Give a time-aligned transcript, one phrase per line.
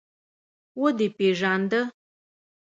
[0.79, 1.81] ودې پېژانده.